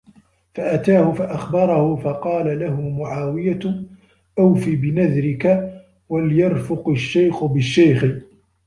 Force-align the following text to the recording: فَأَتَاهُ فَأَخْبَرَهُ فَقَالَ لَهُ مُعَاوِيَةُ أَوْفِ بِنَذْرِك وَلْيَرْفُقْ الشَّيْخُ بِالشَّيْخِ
فَأَتَاهُ 0.53 1.11
فَأَخْبَرَهُ 1.11 1.95
فَقَالَ 1.95 2.59
لَهُ 2.59 2.81
مُعَاوِيَةُ 2.89 3.59
أَوْفِ 4.39 4.69
بِنَذْرِك 4.69 5.73
وَلْيَرْفُقْ 6.09 6.89
الشَّيْخُ 6.89 7.43
بِالشَّيْخِ 7.43 8.05